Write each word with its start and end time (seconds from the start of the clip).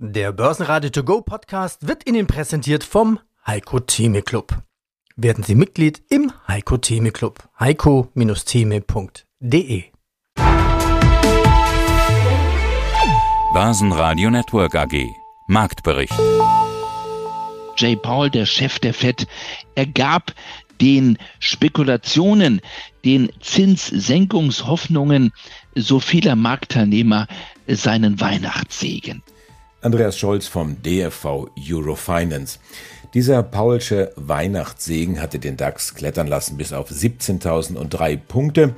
Der 0.00 0.30
Börsenradio 0.30 0.90
To 0.90 1.02
Go 1.02 1.22
Podcast 1.22 1.88
wird 1.88 2.08
Ihnen 2.08 2.28
präsentiert 2.28 2.84
vom 2.84 3.18
Heiko 3.44 3.80
Theme 3.80 4.22
Club. 4.22 4.62
Werden 5.16 5.42
Sie 5.42 5.56
Mitglied 5.56 6.00
im 6.08 6.30
Heiko 6.46 6.76
Theme 6.76 7.10
Club. 7.10 7.42
heiko-theme.de 7.58 9.84
Börsenradio 13.52 14.30
Network 14.30 14.76
AG 14.76 15.04
Marktbericht 15.48 16.14
Jay 17.76 17.96
Paul, 17.96 18.30
der 18.30 18.46
Chef 18.46 18.78
der 18.78 18.94
Fed, 18.94 19.26
er 19.74 19.86
gab 19.86 20.32
den 20.80 21.18
Spekulationen, 21.40 22.60
den 23.04 23.32
Zinssenkungshoffnungen 23.40 25.32
so 25.74 25.98
vieler 25.98 26.36
Marktteilnehmer 26.36 27.26
seinen 27.66 28.20
Weihnachtssegen. 28.20 29.24
Andreas 29.80 30.18
Scholz 30.18 30.48
vom 30.48 30.82
DFV 30.82 31.50
Eurofinance. 31.56 32.58
Dieser 33.14 33.44
Paulsche 33.44 34.12
Weihnachtssegen 34.16 35.20
hatte 35.22 35.38
den 35.38 35.56
DAX 35.56 35.94
klettern 35.94 36.26
lassen 36.26 36.56
bis 36.56 36.72
auf 36.72 36.90
17.003 36.90 38.16
Punkte. 38.16 38.74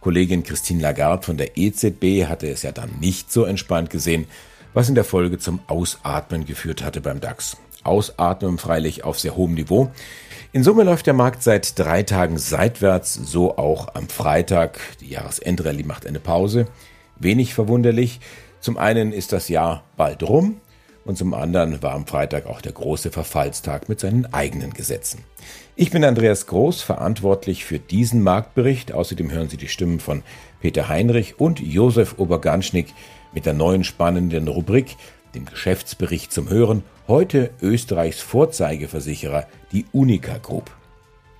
Kollegin 0.00 0.44
Christine 0.44 0.80
Lagarde 0.80 1.24
von 1.24 1.36
der 1.36 1.56
EZB 1.56 2.26
hatte 2.28 2.48
es 2.48 2.62
ja 2.62 2.70
dann 2.70 3.00
nicht 3.00 3.32
so 3.32 3.44
entspannt 3.44 3.90
gesehen, 3.90 4.26
was 4.74 4.88
in 4.88 4.94
der 4.94 5.02
Folge 5.02 5.40
zum 5.40 5.58
Ausatmen 5.66 6.46
geführt 6.46 6.84
hatte 6.84 7.00
beim 7.00 7.20
DAX. 7.20 7.56
Ausatmen 7.82 8.58
freilich 8.58 9.02
auf 9.02 9.18
sehr 9.18 9.34
hohem 9.34 9.54
Niveau. 9.54 9.90
In 10.52 10.62
Summe 10.62 10.84
läuft 10.84 11.08
der 11.08 11.14
Markt 11.14 11.42
seit 11.42 11.76
drei 11.80 12.04
Tagen 12.04 12.38
seitwärts, 12.38 13.12
so 13.14 13.58
auch 13.58 13.96
am 13.96 14.08
Freitag. 14.08 14.78
Die 15.00 15.08
Jahresendrallye 15.08 15.82
macht 15.82 16.06
eine 16.06 16.20
Pause. 16.20 16.68
Wenig 17.16 17.54
verwunderlich. 17.54 18.20
Zum 18.64 18.78
einen 18.78 19.12
ist 19.12 19.34
das 19.34 19.50
Jahr 19.50 19.84
bald 19.94 20.22
rum 20.22 20.58
und 21.04 21.18
zum 21.18 21.34
anderen 21.34 21.82
war 21.82 21.92
am 21.92 22.06
Freitag 22.06 22.46
auch 22.46 22.62
der 22.62 22.72
große 22.72 23.10
Verfallstag 23.10 23.90
mit 23.90 24.00
seinen 24.00 24.32
eigenen 24.32 24.72
Gesetzen. 24.72 25.22
Ich 25.76 25.90
bin 25.90 26.02
Andreas 26.02 26.46
Groß, 26.46 26.80
verantwortlich 26.80 27.66
für 27.66 27.78
diesen 27.78 28.22
Marktbericht. 28.22 28.90
Außerdem 28.90 29.30
hören 29.30 29.50
Sie 29.50 29.58
die 29.58 29.68
Stimmen 29.68 30.00
von 30.00 30.22
Peter 30.62 30.88
Heinrich 30.88 31.38
und 31.38 31.60
Josef 31.60 32.14
Oberganschnick 32.16 32.94
mit 33.34 33.44
der 33.44 33.52
neuen 33.52 33.84
spannenden 33.84 34.48
Rubrik, 34.48 34.96
dem 35.34 35.44
Geschäftsbericht 35.44 36.32
zum 36.32 36.48
Hören. 36.48 36.84
Heute 37.06 37.50
Österreichs 37.60 38.22
Vorzeigeversicherer, 38.22 39.46
die 39.72 39.84
Unica 39.92 40.38
Group. 40.38 40.70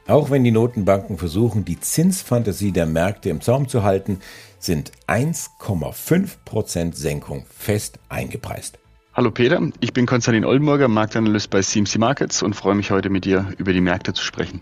Auch 0.06 0.28
wenn 0.30 0.44
die 0.44 0.50
Notenbanken 0.50 1.16
versuchen, 1.16 1.64
die 1.64 1.80
Zinsfantasie 1.80 2.72
der 2.72 2.84
Märkte 2.84 3.30
im 3.30 3.40
Zaum 3.40 3.68
zu 3.68 3.84
halten, 3.84 4.20
sind 4.58 4.92
1,5% 5.08 6.94
Senkung 6.94 7.46
fest 7.48 7.98
eingepreist. 8.10 8.78
Hallo 9.14 9.30
Peter, 9.30 9.62
ich 9.80 9.94
bin 9.94 10.04
Konstantin 10.04 10.44
Oldenburger, 10.44 10.88
Marktanalyst 10.88 11.48
bei 11.48 11.62
CMC 11.62 11.96
Markets 11.96 12.42
und 12.42 12.54
freue 12.54 12.74
mich 12.74 12.90
heute 12.90 13.08
mit 13.08 13.24
dir 13.24 13.46
über 13.56 13.72
die 13.72 13.80
Märkte 13.80 14.12
zu 14.12 14.22
sprechen. 14.22 14.60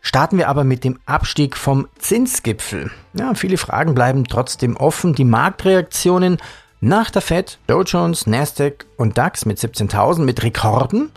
Starten 0.00 0.38
wir 0.38 0.48
aber 0.48 0.64
mit 0.64 0.82
dem 0.84 0.98
Abstieg 1.04 1.58
vom 1.58 1.86
Zinsgipfel. 1.98 2.90
Ja, 3.12 3.34
viele 3.34 3.58
Fragen 3.58 3.94
bleiben 3.94 4.24
trotzdem 4.24 4.78
offen. 4.78 5.14
Die 5.14 5.26
Marktreaktionen 5.26 6.38
nach 6.80 7.10
der 7.10 7.20
Fed, 7.20 7.58
Dow 7.66 7.82
Jones, 7.82 8.26
Nasdaq 8.26 8.86
und 8.96 9.18
DAX 9.18 9.44
mit 9.44 9.58
17.000 9.58 10.22
mit 10.22 10.42
Rekorden. 10.42 11.10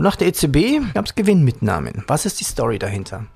Und 0.00 0.04
nach 0.04 0.16
der 0.16 0.28
EZB 0.28 0.94
gab 0.94 1.04
es 1.04 1.14
Gewinnmitnahmen. 1.14 2.04
Was 2.06 2.24
ist 2.24 2.40
die 2.40 2.44
Story 2.44 2.78
dahinter? 2.78 3.26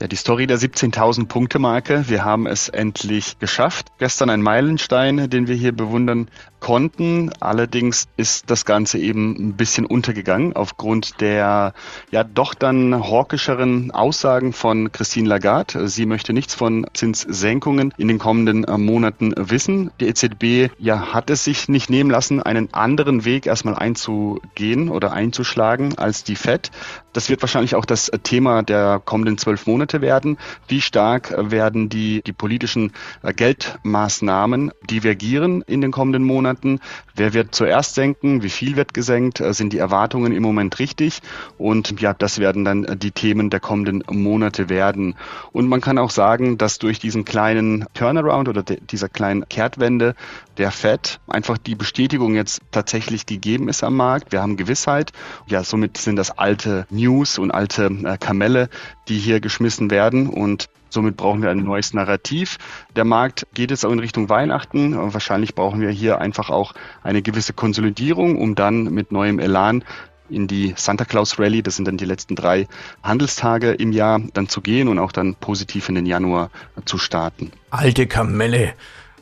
Ja, 0.00 0.08
die 0.08 0.16
Story 0.16 0.46
der 0.46 0.58
17.000 0.58 1.26
Punkte 1.26 1.58
Marke. 1.58 2.08
Wir 2.08 2.24
haben 2.24 2.46
es 2.46 2.70
endlich 2.70 3.38
geschafft. 3.38 3.88
Gestern 3.98 4.30
ein 4.30 4.40
Meilenstein, 4.40 5.28
den 5.28 5.46
wir 5.46 5.54
hier 5.54 5.72
bewundern 5.72 6.30
konnten. 6.58 7.30
Allerdings 7.40 8.08
ist 8.16 8.50
das 8.50 8.64
Ganze 8.64 8.98
eben 8.98 9.36
ein 9.36 9.56
bisschen 9.56 9.84
untergegangen 9.84 10.54
aufgrund 10.56 11.20
der 11.20 11.74
ja 12.10 12.24
doch 12.24 12.54
dann 12.54 12.94
hawkischeren 12.94 13.90
Aussagen 13.90 14.54
von 14.54 14.90
Christine 14.90 15.28
Lagarde. 15.28 15.88
Sie 15.88 16.06
möchte 16.06 16.32
nichts 16.32 16.54
von 16.54 16.86
Zinssenkungen 16.94 17.92
in 17.98 18.08
den 18.08 18.18
kommenden 18.18 18.64
äh, 18.64 18.78
Monaten 18.78 19.34
wissen. 19.36 19.90
Die 20.00 20.06
EZB 20.06 20.72
ja 20.78 21.12
hat 21.12 21.28
es 21.28 21.44
sich 21.44 21.68
nicht 21.68 21.90
nehmen 21.90 22.10
lassen, 22.10 22.42
einen 22.42 22.72
anderen 22.72 23.26
Weg 23.26 23.46
erstmal 23.46 23.74
einzugehen 23.76 24.88
oder 24.88 25.12
einzuschlagen 25.12 25.98
als 25.98 26.24
die 26.24 26.36
Fed. 26.36 26.70
Das 27.12 27.28
wird 27.28 27.42
wahrscheinlich 27.42 27.74
auch 27.74 27.84
das 27.84 28.10
Thema 28.22 28.62
der 28.62 29.00
kommenden 29.04 29.36
zwölf 29.36 29.66
Monate 29.66 29.89
werden. 29.92 30.38
Wie 30.68 30.80
stark 30.80 31.34
werden 31.36 31.88
die, 31.88 32.22
die 32.22 32.32
politischen 32.32 32.92
äh, 33.22 33.32
Geldmaßnahmen 33.32 34.70
divergieren 34.88 35.62
in 35.62 35.80
den 35.80 35.90
kommenden 35.90 36.24
Monaten? 36.24 36.80
Wer 37.14 37.34
wird 37.34 37.54
zuerst 37.54 37.94
senken? 37.94 38.42
Wie 38.42 38.50
viel 38.50 38.76
wird 38.76 38.94
gesenkt? 38.94 39.40
Äh, 39.40 39.52
sind 39.52 39.72
die 39.72 39.78
Erwartungen 39.78 40.32
im 40.32 40.42
Moment 40.42 40.78
richtig? 40.78 41.20
Und 41.58 42.00
ja, 42.00 42.14
das 42.14 42.38
werden 42.38 42.64
dann 42.64 42.84
äh, 42.84 42.96
die 42.96 43.10
Themen 43.10 43.50
der 43.50 43.60
kommenden 43.60 44.02
Monate 44.10 44.68
werden. 44.68 45.14
Und 45.52 45.68
man 45.68 45.80
kann 45.80 45.98
auch 45.98 46.10
sagen, 46.10 46.58
dass 46.58 46.78
durch 46.78 46.98
diesen 46.98 47.24
kleinen 47.24 47.86
Turnaround 47.94 48.48
oder 48.48 48.62
dieser 48.62 49.08
kleinen 49.08 49.48
Kehrtwende 49.48 50.14
der 50.60 50.70
Fed 50.70 51.20
einfach 51.26 51.56
die 51.56 51.74
Bestätigung 51.74 52.34
jetzt 52.34 52.60
tatsächlich 52.70 53.24
gegeben 53.24 53.68
ist 53.70 53.82
am 53.82 53.96
Markt. 53.96 54.30
Wir 54.30 54.42
haben 54.42 54.58
Gewissheit. 54.58 55.12
Ja, 55.46 55.64
somit 55.64 55.96
sind 55.96 56.16
das 56.16 56.30
alte 56.30 56.86
News 56.90 57.38
und 57.38 57.50
alte 57.50 57.86
äh, 57.86 58.18
Kamelle, 58.18 58.68
die 59.08 59.18
hier 59.18 59.40
geschmissen 59.40 59.79
werden 59.88 60.28
und 60.28 60.68
Somit 60.92 61.16
brauchen 61.16 61.40
wir 61.40 61.50
ein 61.50 61.58
neues 61.58 61.94
Narrativ. 61.94 62.58
Der 62.96 63.04
Markt 63.04 63.46
geht 63.54 63.70
jetzt 63.70 63.86
auch 63.86 63.92
in 63.92 64.00
Richtung 64.00 64.28
Weihnachten. 64.28 64.96
Wahrscheinlich 65.14 65.54
brauchen 65.54 65.80
wir 65.80 65.90
hier 65.90 66.20
einfach 66.20 66.50
auch 66.50 66.74
eine 67.04 67.22
gewisse 67.22 67.52
Konsolidierung, 67.52 68.36
um 68.36 68.56
dann 68.56 68.84
mit 68.84 69.12
neuem 69.12 69.38
Elan 69.38 69.84
in 70.28 70.46
die 70.46 70.74
Santa 70.76 71.04
Claus 71.04 71.38
Rally, 71.38 71.62
das 71.62 71.76
sind 71.76 71.86
dann 71.86 71.96
die 71.96 72.04
letzten 72.04 72.36
drei 72.36 72.68
Handelstage 73.02 73.72
im 73.72 73.92
Jahr, 73.92 74.20
dann 74.32 74.48
zu 74.48 74.60
gehen 74.60 74.88
und 74.88 74.98
auch 74.98 75.12
dann 75.12 75.34
positiv 75.34 75.88
in 75.88 75.96
den 75.96 76.06
Januar 76.06 76.50
zu 76.84 76.98
starten. 76.98 77.50
Alte 77.70 78.06
Kamelle 78.06 78.74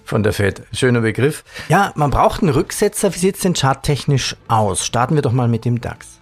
von 0.05 0.23
der 0.23 0.33
Fed. 0.33 0.63
Schöner 0.73 1.01
Begriff. 1.01 1.45
Ja, 1.69 1.93
man 1.95 2.11
braucht 2.11 2.43
einen 2.43 2.53
Rücksetzer. 2.53 3.15
Wie 3.15 3.19
sieht 3.19 3.37
es 3.37 3.41
denn 3.43 3.55
charttechnisch 3.55 4.37
aus? 4.49 4.85
Starten 4.85 5.15
wir 5.15 5.23
doch 5.23 5.33
mal 5.33 5.49
mit 5.49 5.65
dem 5.65 5.81
DAX. 5.81 6.18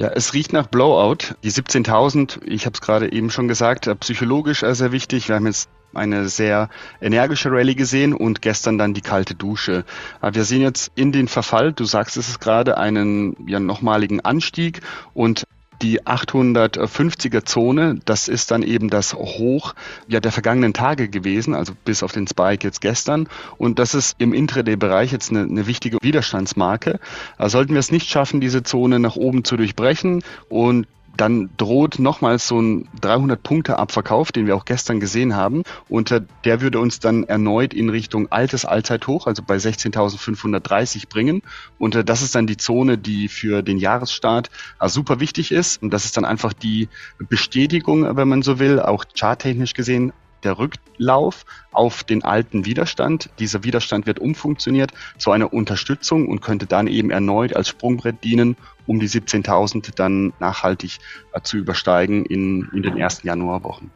Ja, 0.00 0.08
es 0.14 0.32
riecht 0.32 0.54
nach 0.54 0.66
Blowout. 0.66 1.34
Die 1.42 1.52
17.000, 1.52 2.40
ich 2.46 2.64
habe 2.64 2.72
es 2.72 2.80
gerade 2.80 3.12
eben 3.12 3.30
schon 3.30 3.48
gesagt, 3.48 3.86
äh, 3.86 3.94
psychologisch 3.96 4.60
sehr 4.60 4.92
wichtig. 4.92 5.28
Wir 5.28 5.34
haben 5.34 5.44
jetzt 5.44 5.68
eine 5.92 6.30
sehr 6.30 6.70
energische 7.02 7.52
Rallye 7.52 7.74
gesehen 7.74 8.14
und 8.14 8.40
gestern 8.40 8.78
dann 8.78 8.94
die 8.94 9.02
kalte 9.02 9.34
Dusche. 9.34 9.84
Äh, 10.22 10.32
wir 10.32 10.44
sehen 10.44 10.62
jetzt 10.62 10.90
in 10.94 11.12
den 11.12 11.28
Verfall, 11.28 11.74
du 11.74 11.84
sagst 11.84 12.16
es 12.16 12.40
gerade, 12.40 12.78
einen 12.78 13.36
ja, 13.46 13.60
nochmaligen 13.60 14.22
Anstieg 14.22 14.80
und 15.12 15.44
die 15.82 16.02
850er 16.02 17.44
Zone, 17.44 18.00
das 18.04 18.28
ist 18.28 18.50
dann 18.50 18.62
eben 18.62 18.90
das 18.90 19.14
Hoch 19.14 19.74
ja, 20.08 20.20
der 20.20 20.32
vergangenen 20.32 20.72
Tage 20.72 21.08
gewesen, 21.08 21.54
also 21.54 21.72
bis 21.84 22.02
auf 22.02 22.12
den 22.12 22.26
Spike 22.26 22.66
jetzt 22.66 22.80
gestern. 22.80 23.28
Und 23.56 23.78
das 23.78 23.94
ist 23.94 24.16
im 24.18 24.32
Intraday-Bereich 24.32 25.12
jetzt 25.12 25.30
eine, 25.30 25.42
eine 25.42 25.66
wichtige 25.66 25.98
Widerstandsmarke. 26.00 27.00
Also 27.38 27.58
sollten 27.58 27.72
wir 27.72 27.80
es 27.80 27.92
nicht 27.92 28.08
schaffen, 28.08 28.40
diese 28.40 28.62
Zone 28.62 28.98
nach 28.98 29.16
oben 29.16 29.44
zu 29.44 29.56
durchbrechen 29.56 30.22
und 30.48 30.86
dann 31.16 31.50
droht 31.56 31.98
nochmals 31.98 32.48
so 32.48 32.60
ein 32.60 32.88
300-Punkte-Abverkauf, 33.00 34.32
den 34.32 34.46
wir 34.46 34.56
auch 34.56 34.64
gestern 34.64 35.00
gesehen 35.00 35.36
haben. 35.36 35.62
Und 35.88 36.10
äh, 36.10 36.22
der 36.44 36.60
würde 36.60 36.78
uns 36.80 37.00
dann 37.00 37.24
erneut 37.24 37.74
in 37.74 37.88
Richtung 37.88 38.30
altes 38.32 38.64
Allzeithoch, 38.64 39.26
also 39.26 39.42
bei 39.42 39.56
16.530 39.56 41.08
bringen. 41.08 41.42
Und 41.78 41.94
äh, 41.94 42.04
das 42.04 42.22
ist 42.22 42.34
dann 42.34 42.46
die 42.46 42.56
Zone, 42.56 42.96
die 42.96 43.28
für 43.28 43.62
den 43.62 43.78
Jahresstart 43.78 44.50
äh, 44.80 44.88
super 44.88 45.20
wichtig 45.20 45.52
ist. 45.52 45.82
Und 45.82 45.90
das 45.90 46.04
ist 46.04 46.16
dann 46.16 46.24
einfach 46.24 46.52
die 46.52 46.88
Bestätigung, 47.18 48.16
wenn 48.16 48.28
man 48.28 48.42
so 48.42 48.58
will, 48.58 48.80
auch 48.80 49.04
charttechnisch 49.14 49.74
gesehen, 49.74 50.12
der 50.44 50.58
Rücklauf 50.58 51.44
auf 51.72 52.04
den 52.04 52.24
alten 52.24 52.64
Widerstand. 52.64 53.30
Dieser 53.38 53.64
Widerstand 53.64 54.06
wird 54.06 54.18
umfunktioniert 54.18 54.92
zu 55.18 55.30
einer 55.30 55.52
Unterstützung 55.52 56.28
und 56.28 56.40
könnte 56.40 56.66
dann 56.66 56.86
eben 56.86 57.10
erneut 57.10 57.54
als 57.54 57.68
Sprungbrett 57.68 58.22
dienen, 58.24 58.56
um 58.86 59.00
die 59.00 59.08
17.000 59.08 59.94
dann 59.94 60.32
nachhaltig 60.40 60.98
äh, 61.32 61.40
zu 61.42 61.56
übersteigen 61.56 62.24
in, 62.26 62.68
in 62.74 62.82
den 62.82 62.96
ersten 62.96 63.26
Januarwochen. 63.26 63.90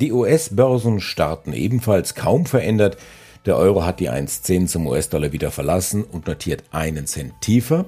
Die 0.00 0.12
US-Börsen 0.12 1.00
starten 1.00 1.52
ebenfalls 1.52 2.14
kaum 2.14 2.46
verändert. 2.46 2.96
Der 3.46 3.56
Euro 3.56 3.84
hat 3.84 4.00
die 4.00 4.10
1,10 4.10 4.66
zum 4.66 4.86
US-Dollar 4.86 5.32
wieder 5.32 5.50
verlassen 5.50 6.02
und 6.02 6.26
notiert 6.26 6.64
einen 6.72 7.06
Cent 7.06 7.40
tiefer. 7.40 7.84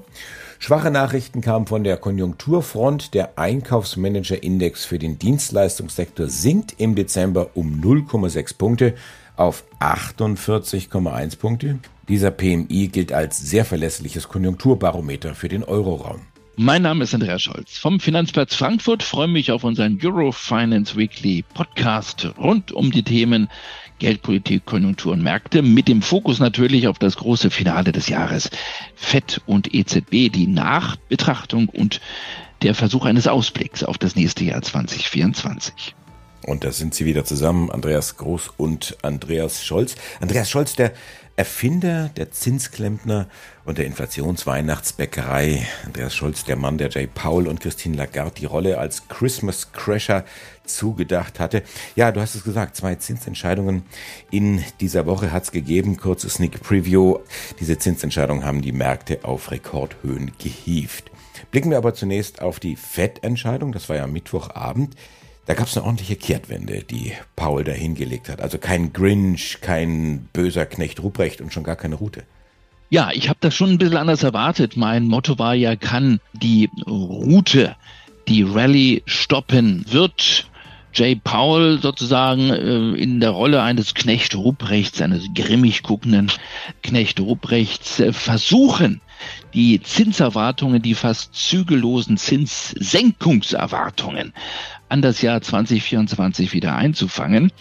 Schwache 0.59 0.89
Nachrichten 0.89 1.41
kamen 1.41 1.67
von 1.67 1.83
der 1.83 1.97
Konjunkturfront. 1.97 3.13
Der 3.13 3.37
Einkaufsmanager-Index 3.37 4.85
für 4.85 4.97
den 4.97 5.19
Dienstleistungssektor 5.19 6.27
sinkt 6.29 6.75
im 6.79 6.95
Dezember 6.95 7.51
um 7.53 7.79
0,6 7.81 8.57
Punkte 8.57 8.93
auf 9.35 9.63
48,1 9.79 11.37
Punkte. 11.37 11.79
Dieser 12.09 12.31
PMI 12.31 12.87
gilt 12.87 13.13
als 13.13 13.37
sehr 13.37 13.65
verlässliches 13.65 14.27
Konjunkturbarometer 14.29 15.35
für 15.35 15.47
den 15.47 15.63
Euroraum. 15.63 16.21
Mein 16.59 16.81
Name 16.81 17.03
ist 17.03 17.13
Andreas 17.13 17.43
Scholz 17.43 17.77
vom 17.77 17.99
Finanzplatz 17.99 18.55
Frankfurt. 18.55 19.03
Freue 19.03 19.27
mich 19.27 19.51
auf 19.51 19.63
unseren 19.63 19.99
Eurofinance 20.03 20.97
Weekly 20.97 21.43
Podcast 21.53 22.29
rund 22.35 22.71
um 22.71 22.89
die 22.89 23.03
Themen 23.03 23.47
Geldpolitik, 23.99 24.65
Konjunktur 24.65 25.13
und 25.13 25.21
Märkte 25.21 25.61
mit 25.61 25.87
dem 25.87 26.01
Fokus 26.01 26.39
natürlich 26.39 26.87
auf 26.87 26.97
das 26.97 27.17
große 27.17 27.51
Finale 27.51 27.91
des 27.91 28.09
Jahres. 28.09 28.49
FED 28.95 29.39
und 29.45 29.71
EZB, 29.71 30.29
die 30.31 30.47
Nachbetrachtung 30.47 31.69
und 31.69 32.01
der 32.63 32.73
Versuch 32.73 33.05
eines 33.05 33.27
Ausblicks 33.27 33.83
auf 33.83 33.99
das 33.99 34.15
nächste 34.15 34.43
Jahr 34.43 34.63
2024. 34.63 35.93
Und 36.47 36.63
da 36.63 36.71
sind 36.71 36.95
sie 36.95 37.05
wieder 37.05 37.23
zusammen, 37.23 37.69
Andreas 37.69 38.17
Groß 38.17 38.53
und 38.57 38.97
Andreas 39.03 39.63
Scholz. 39.63 39.95
Andreas 40.21 40.49
Scholz, 40.49 40.75
der 40.75 40.93
Erfinder 41.37 42.09
der 42.17 42.31
Zinsklempner 42.31 43.27
und 43.63 43.77
der 43.77 43.85
Inflationsweihnachtsbäckerei. 43.85 45.67
Andreas 45.85 46.15
Scholz, 46.15 46.43
der 46.45 46.55
Mann, 46.55 46.79
der 46.79 46.89
Jay 46.89 47.05
Powell 47.05 47.47
und 47.47 47.61
Christine 47.61 47.95
Lagarde 47.95 48.33
die 48.39 48.45
Rolle 48.45 48.79
als 48.79 49.07
Christmas 49.07 49.71
Crasher 49.71 50.25
zugedacht 50.65 51.39
hatte. 51.39 51.61
Ja, 51.95 52.11
du 52.11 52.21
hast 52.21 52.33
es 52.33 52.43
gesagt, 52.43 52.75
zwei 52.75 52.95
Zinsentscheidungen 52.95 53.83
in 54.31 54.63
dieser 54.79 55.05
Woche 55.05 55.31
hat 55.31 55.43
es 55.43 55.51
gegeben. 55.51 55.97
Kurzes 55.97 56.33
Sneak 56.33 56.59
Preview. 56.63 57.19
Diese 57.59 57.77
Zinsentscheidungen 57.77 58.43
haben 58.43 58.63
die 58.63 58.71
Märkte 58.71 59.19
auf 59.21 59.51
Rekordhöhen 59.51 60.31
gehievt. 60.39 61.11
Blicken 61.51 61.69
wir 61.69 61.77
aber 61.77 61.93
zunächst 61.93 62.41
auf 62.41 62.59
die 62.59 62.75
FED-Entscheidung. 62.75 63.73
Das 63.73 63.89
war 63.89 63.95
ja 63.95 64.07
Mittwochabend. 64.07 64.95
Da 65.47 65.53
gab 65.53 65.67
es 65.67 65.77
eine 65.77 65.85
ordentliche 65.85 66.17
Kehrtwende, 66.17 66.83
die 66.83 67.13
Paul 67.37 67.63
da 67.63 67.71
hingelegt 67.71 68.27
hat. 68.27 68.41
Also 68.41 68.57
kein 68.57 68.91
Grinch, 68.91 69.59
kein 69.61 70.27
böser 70.33 70.65
Knecht 70.65 71.01
Ruprecht 71.01 71.39
und 71.39 71.53
schon 71.53 71.63
gar 71.63 71.77
keine 71.77 71.95
Route. 71.95 72.23
Ja, 72.89 73.11
ich 73.13 73.29
habe 73.29 73.39
das 73.41 73.55
schon 73.55 73.71
ein 73.71 73.77
bisschen 73.77 73.97
anders 73.97 74.23
erwartet. 74.23 74.75
Mein 74.75 75.07
Motto 75.07 75.39
war 75.39 75.55
ja, 75.55 75.77
kann 75.77 76.19
die 76.33 76.69
Route 76.85 77.77
die 78.27 78.43
Rallye 78.43 79.03
stoppen? 79.05 79.85
Wird 79.89 80.49
Jay 80.93 81.15
Powell 81.15 81.79
sozusagen 81.81 82.49
äh, 82.49 82.91
in 83.01 83.21
der 83.21 83.29
Rolle 83.29 83.61
eines 83.61 83.93
Knecht 83.93 84.35
Ruprechts, 84.35 85.01
eines 85.01 85.29
grimmig 85.33 85.83
guckenden 85.83 86.29
Knecht 86.83 87.21
Ruprechts 87.21 88.01
äh, 88.01 88.11
versuchen, 88.11 88.99
die 89.53 89.81
Zinserwartungen, 89.81 90.81
die 90.81 90.95
fast 90.95 91.35
zügellosen 91.35 92.17
Zinssenkungserwartungen 92.17 94.33
an 94.89 95.01
das 95.01 95.21
Jahr 95.21 95.41
2024 95.41 96.53
wieder 96.53 96.75
einzufangen. 96.75 97.51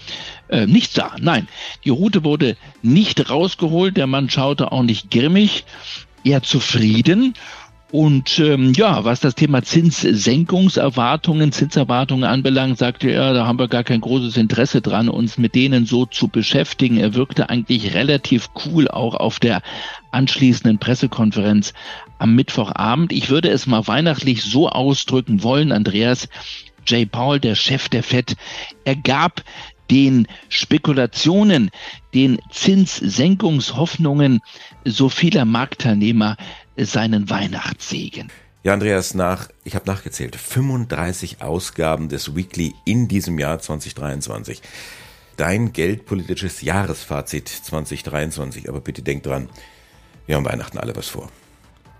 Äh, 0.49 0.67
nichts 0.67 0.95
da. 0.95 1.17
Nein, 1.21 1.49
die 1.85 1.91
Route 1.91 2.25
wurde 2.25 2.57
nicht 2.83 3.31
rausgeholt. 3.31 3.97
Der 3.97 4.07
Mann 4.07 4.31
schaute 4.31 4.73
auch 4.73 4.83
nicht 4.83 5.11
grimmig, 5.11 5.65
eher 6.25 6.43
zufrieden. 6.43 7.35
Und 7.93 8.41
ähm, 8.41 8.73
ja, 8.75 9.05
was 9.05 9.21
das 9.21 9.37
Thema 9.37 9.63
Zinssenkungserwartungen, 9.63 11.53
Zinserwartungen 11.53 12.25
anbelangt, 12.25 12.79
sagte 12.79 13.11
er, 13.11 13.33
da 13.33 13.47
haben 13.47 13.61
wir 13.61 13.69
gar 13.69 13.85
kein 13.85 14.01
großes 14.01 14.37
Interesse 14.37 14.81
dran, 14.81 15.09
uns 15.09 15.39
mit 15.39 15.55
denen 15.55 15.87
so 15.87 16.05
zu 16.05 16.27
beschäftigen. 16.27 16.99
Er 16.99 17.15
wirkte 17.15 17.49
eigentlich 17.49 17.95
relativ 17.95 18.51
cool 18.67 18.89
auch 18.89 19.15
auf 19.15 19.39
der 19.39 19.63
anschließenden 20.11 20.79
Pressekonferenz 20.79 21.75
am 22.19 22.35
Mittwochabend. 22.35 23.13
Ich 23.13 23.31
würde 23.31 23.51
es 23.51 23.69
mal 23.69 23.87
weihnachtlich 23.87 24.43
so 24.43 24.69
ausdrücken 24.69 25.45
wollen, 25.45 25.71
Andreas, 25.71 26.29
Jay 26.87 27.07
Paul, 27.07 27.41
der 27.41 27.55
Chef 27.55 27.89
der 27.89 28.03
FED, 28.03 28.37
ergab 28.85 29.43
den 29.91 30.27
Spekulationen, 30.49 31.71
den 32.15 32.41
Zinssenkungshoffnungen 32.51 34.41
so 34.85 35.09
vieler 35.09 35.45
Marktteilnehmer 35.45 36.37
seinen 36.77 37.31
Weihnachtssegen. 37.31 38.31
Ja, 38.63 38.73
Andreas, 38.73 39.15
nach, 39.15 39.49
ich 39.63 39.77
habe 39.77 39.87
nachgezählt, 39.87 40.35
35 40.35 41.41
Ausgaben 41.41 42.09
des 42.09 42.35
Weekly 42.35 42.75
in 42.85 43.07
diesem 43.07 43.39
Jahr 43.39 43.61
2023. 43.61 44.61
Dein 45.37 45.73
geldpolitisches 45.73 46.63
Jahresfazit 46.63 47.49
2023. 47.49 48.69
Aber 48.69 48.81
bitte 48.81 49.03
denk 49.03 49.23
dran, 49.23 49.49
wir 50.27 50.35
haben 50.35 50.45
Weihnachten 50.45 50.79
alle 50.79 50.97
was 50.97 51.09
vor. 51.09 51.31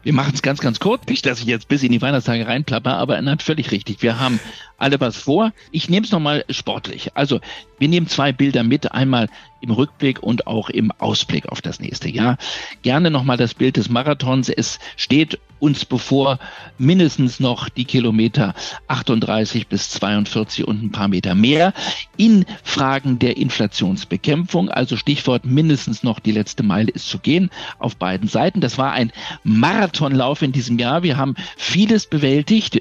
Wir 0.07 0.13
machen 0.13 0.35
es 0.35 0.43
ganz, 0.43 0.61
ganz 0.61 0.79
kurz. 0.79 1.05
Nicht, 1.09 1.27
dass 1.27 1.41
ich 1.41 1.47
jetzt 1.47 1.67
bis 1.67 1.83
in 1.83 1.91
die 1.91 2.01
Weihnachtstage 2.01 2.47
reinplapper, 2.47 2.97
aber 2.97 3.17
er 3.17 3.25
hat 3.25 3.43
völlig 3.43 3.73
richtig. 3.73 4.03
Wir 4.03 4.21
haben 4.21 4.39
alle 4.79 5.01
was 5.01 5.17
vor. 5.17 5.53
Ich 5.73 5.91
nehme 5.91 6.07
es 6.07 6.13
nochmal 6.13 6.45
sportlich. 6.49 7.11
Also, 7.15 7.41
wir 7.81 7.89
nehmen 7.89 8.07
zwei 8.07 8.31
Bilder 8.31 8.63
mit. 8.63 8.93
Einmal 8.93 9.29
im 9.67 9.73
Rückblick 9.73 10.23
und 10.23 10.47
auch 10.47 10.71
im 10.71 10.91
Ausblick 10.93 11.49
auf 11.49 11.61
das 11.61 11.81
nächste 11.81 12.09
Jahr. 12.09 12.39
Gerne 12.83 13.11
nochmal 13.11 13.37
das 13.37 13.55
Bild 13.55 13.77
des 13.77 13.89
Marathons. 13.89 14.49
Es 14.49 14.79
steht 14.97 15.39
uns 15.59 15.85
bevor 15.85 16.39
mindestens 16.79 17.41
noch 17.41 17.69
die 17.69 17.87
Kilometer 17.87 18.55
38 18.89 19.69
bis 19.69 19.91
42 19.91 20.67
und 20.67 20.83
ein 20.83 20.93
paar 20.93 21.09
Meter 21.09 21.35
mehr 21.35 21.73
in 22.17 22.45
Fragen 22.63 23.19
der 23.19 23.37
Inflationsbekämpfung. 23.39 24.69
Also 24.69 24.97
Stichwort 24.97 25.47
mindestens 25.47 26.03
noch 26.03 26.21
die 26.21 26.33
letzte 26.33 26.63
Meile 26.63 26.91
ist 26.91 27.09
zu 27.09 27.19
gehen 27.19 27.51
auf 27.79 27.97
beiden 27.97 28.29
Seiten. 28.29 28.61
Das 28.61 28.77
war 28.77 28.93
ein 28.93 29.13
Marathonlauf 29.45 30.43
in 30.43 30.53
diesem 30.53 30.79
Jahr. 30.79 31.03
Wir 31.03 31.17
haben 31.17 31.35
vieles 31.57 32.07
bewältigt 32.07 32.79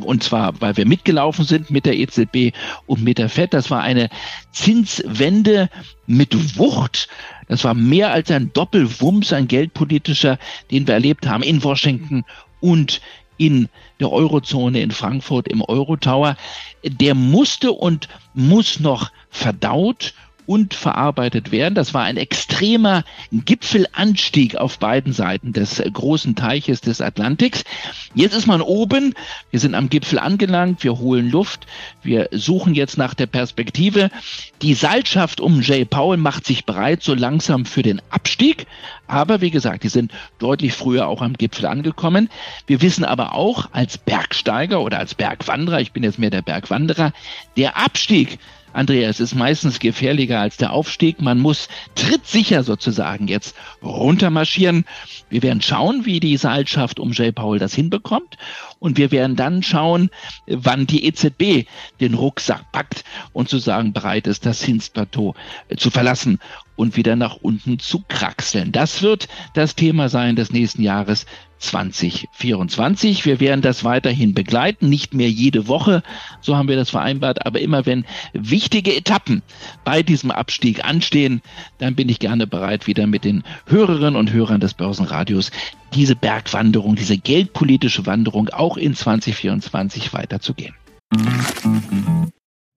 und 0.00 0.22
zwar, 0.22 0.60
weil 0.60 0.76
wir 0.76 0.86
mitgelaufen 0.86 1.44
sind 1.44 1.70
mit 1.70 1.86
der 1.86 1.96
EZB 1.96 2.52
und 2.86 3.02
mit 3.02 3.18
der 3.18 3.28
FED. 3.28 3.54
Das 3.54 3.70
war 3.70 3.82
eine 3.82 4.08
Zinswende 4.52 5.68
mit 6.06 6.58
Wucht. 6.58 7.08
Das 7.48 7.64
war 7.64 7.74
mehr 7.74 8.12
als 8.12 8.30
ein 8.30 8.52
Doppelwumms, 8.52 9.32
ein 9.32 9.48
geldpolitischer, 9.48 10.38
den 10.70 10.86
wir 10.86 10.94
erlebt 10.94 11.26
haben 11.26 11.42
in 11.42 11.62
Washington 11.62 12.24
und 12.60 13.00
in 13.36 13.68
der 13.98 14.12
Eurozone 14.12 14.80
in 14.82 14.90
Frankfurt 14.90 15.48
im 15.48 15.62
Eurotower. 15.62 16.36
Der 16.84 17.14
musste 17.14 17.72
und 17.72 18.08
muss 18.34 18.80
noch 18.80 19.10
verdaut 19.30 20.14
und 20.50 20.74
verarbeitet 20.74 21.52
werden. 21.52 21.76
Das 21.76 21.94
war 21.94 22.02
ein 22.02 22.16
extremer 22.16 23.04
Gipfelanstieg 23.30 24.56
auf 24.56 24.80
beiden 24.80 25.12
Seiten 25.12 25.52
des 25.52 25.80
großen 25.92 26.34
Teiches 26.34 26.80
des 26.80 27.00
Atlantiks. 27.00 27.62
Jetzt 28.16 28.34
ist 28.34 28.48
man 28.48 28.60
oben, 28.60 29.14
wir 29.52 29.60
sind 29.60 29.76
am 29.76 29.88
Gipfel 29.88 30.18
angelangt, 30.18 30.82
wir 30.82 30.98
holen 30.98 31.30
Luft, 31.30 31.68
wir 32.02 32.30
suchen 32.32 32.74
jetzt 32.74 32.98
nach 32.98 33.14
der 33.14 33.26
Perspektive. 33.26 34.10
Die 34.60 34.74
Seilschaft 34.74 35.40
um 35.40 35.62
Jay 35.62 35.84
Powell 35.84 36.18
macht 36.18 36.44
sich 36.44 36.64
bereit 36.64 37.04
so 37.04 37.14
langsam 37.14 37.64
für 37.64 37.84
den 37.84 38.02
Abstieg, 38.10 38.66
aber 39.06 39.40
wie 39.40 39.52
gesagt, 39.52 39.84
die 39.84 39.88
sind 39.88 40.10
deutlich 40.40 40.72
früher 40.72 41.06
auch 41.06 41.22
am 41.22 41.34
Gipfel 41.34 41.66
angekommen. 41.66 42.28
Wir 42.66 42.82
wissen 42.82 43.04
aber 43.04 43.36
auch 43.36 43.68
als 43.70 43.98
Bergsteiger 43.98 44.80
oder 44.80 44.98
als 44.98 45.14
Bergwanderer, 45.14 45.80
ich 45.80 45.92
bin 45.92 46.02
jetzt 46.02 46.18
mehr 46.18 46.30
der 46.30 46.42
Bergwanderer, 46.42 47.12
der 47.56 47.76
Abstieg 47.76 48.40
Andreas, 48.72 49.20
ist 49.20 49.34
meistens 49.34 49.78
gefährlicher 49.78 50.40
als 50.40 50.56
der 50.56 50.72
Aufstieg. 50.72 51.20
Man 51.20 51.38
muss 51.38 51.68
trittsicher 51.94 52.62
sozusagen 52.62 53.28
jetzt 53.28 53.56
runtermarschieren. 53.82 54.84
Wir 55.28 55.42
werden 55.42 55.62
schauen, 55.62 56.04
wie 56.04 56.20
die 56.20 56.36
Seilschaft 56.36 57.00
um 57.00 57.12
J. 57.12 57.34
Paul 57.34 57.58
das 57.58 57.74
hinbekommt. 57.74 58.36
Und 58.78 58.96
wir 58.96 59.10
werden 59.10 59.36
dann 59.36 59.62
schauen, 59.62 60.10
wann 60.46 60.86
die 60.86 61.04
EZB 61.04 61.66
den 62.00 62.14
Rucksack 62.14 62.72
packt 62.72 63.04
und 63.32 63.48
sozusagen 63.48 63.92
bereit 63.92 64.26
ist, 64.26 64.46
das 64.46 64.60
Zinsplateau 64.60 65.34
äh, 65.68 65.76
zu 65.76 65.90
verlassen 65.90 66.38
und 66.76 66.96
wieder 66.96 67.14
nach 67.16 67.36
unten 67.36 67.78
zu 67.78 68.02
kraxeln. 68.08 68.72
Das 68.72 69.02
wird 69.02 69.28
das 69.54 69.74
Thema 69.74 70.08
sein 70.08 70.36
des 70.36 70.50
nächsten 70.50 70.82
Jahres 70.82 71.26
2024. 71.60 73.24
Wir 73.24 73.38
werden 73.38 73.62
das 73.62 73.84
weiterhin 73.84 74.34
begleiten, 74.34 74.88
nicht 74.88 75.14
mehr 75.14 75.30
jede 75.30 75.68
Woche, 75.68 76.02
so 76.40 76.56
haben 76.56 76.68
wir 76.68 76.76
das 76.76 76.90
vereinbart, 76.90 77.46
aber 77.46 77.60
immer 77.60 77.86
wenn 77.86 78.04
wichtige 78.32 78.96
Etappen 78.96 79.42
bei 79.84 80.02
diesem 80.02 80.30
Abstieg 80.30 80.84
anstehen, 80.84 81.42
dann 81.78 81.94
bin 81.94 82.08
ich 82.08 82.18
gerne 82.18 82.46
bereit, 82.46 82.86
wieder 82.86 83.06
mit 83.06 83.24
den 83.24 83.44
Hörerinnen 83.66 84.16
und 84.16 84.32
Hörern 84.32 84.60
des 84.60 84.74
Börsenradios 84.74 85.50
diese 85.94 86.16
Bergwanderung, 86.16 86.96
diese 86.96 87.18
geldpolitische 87.18 88.06
Wanderung 88.06 88.48
auch 88.48 88.76
in 88.76 88.94
2024 88.94 90.12
weiterzugehen. 90.12 90.74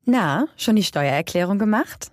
Na, 0.05 0.47
schon 0.57 0.75
die 0.75 0.83
Steuererklärung 0.83 1.59
gemacht? 1.59 2.12